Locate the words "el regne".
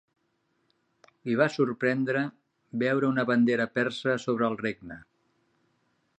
4.53-4.99